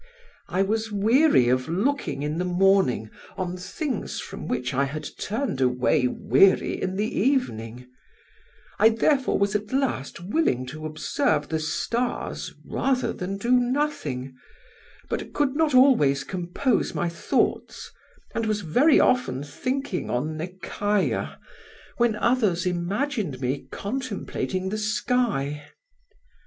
I 0.49 0.63
was 0.63 0.91
weary 0.91 1.47
of 1.49 1.69
looking 1.69 2.23
in 2.23 2.39
the 2.39 2.43
morning 2.43 3.11
on 3.37 3.55
things 3.55 4.19
from 4.19 4.47
which 4.47 4.73
I 4.73 4.85
had 4.85 5.05
turned 5.19 5.61
away 5.61 6.07
weary 6.07 6.81
in 6.81 6.95
the 6.95 7.05
evening: 7.19 7.85
I 8.79 8.89
therefore 8.89 9.37
was 9.37 9.53
at 9.53 9.71
last 9.71 10.19
willing 10.19 10.65
to 10.73 10.87
observe 10.87 11.49
the 11.49 11.59
stars 11.59 12.51
rather 12.65 13.13
than 13.13 13.37
do 13.37 13.51
nothing, 13.51 14.33
but 15.07 15.33
could 15.33 15.55
not 15.55 15.75
always 15.75 16.23
compose 16.23 16.95
my 16.95 17.07
thoughts, 17.07 17.91
and 18.33 18.47
was 18.47 18.61
very 18.61 18.99
often 18.99 19.43
thinking 19.43 20.09
on 20.09 20.35
Nekayah 20.35 21.37
when 21.97 22.15
others 22.15 22.65
imagined 22.65 23.39
me 23.39 23.67
contemplating 23.69 24.69
the 24.69 24.79
sky. 24.79 25.63